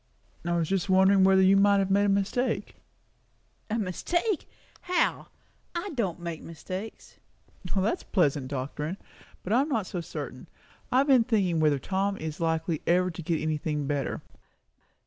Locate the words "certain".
10.01-10.49